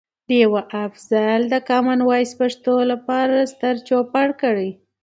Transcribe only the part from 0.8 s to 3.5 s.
افضل د کمان وایس پښتو لپاره